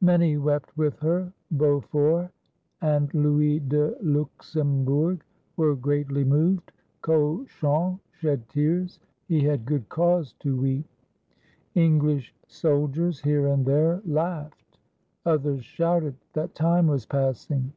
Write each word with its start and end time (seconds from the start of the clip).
Many 0.00 0.38
wept 0.38 0.76
with 0.76 0.98
her, 0.98 1.32
Beaufort 1.52 2.32
and 2.80 3.14
Louis 3.14 3.60
de 3.60 3.92
Luxem 4.02 4.84
bourg 4.84 5.22
were 5.56 5.76
greatly 5.76 6.24
moved, 6.24 6.72
Cauchon 7.00 8.00
shed 8.10 8.48
tears,— 8.48 8.98
he 9.28 9.42
had 9.44 9.64
good 9.64 9.88
cause 9.88 10.32
to 10.40 10.56
weep. 10.60 10.88
English 11.76 12.34
soldiers, 12.48 13.20
here 13.20 13.46
and 13.46 13.64
there, 13.64 14.02
laughed, 14.04 14.78
others 15.24 15.64
shouted 15.64 16.16
that 16.32 16.56
time 16.56 16.88
was 16.88 17.06
passing. 17.06 17.72